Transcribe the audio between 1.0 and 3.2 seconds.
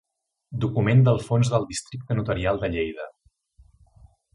del fons del Districte Notarial de Lleida.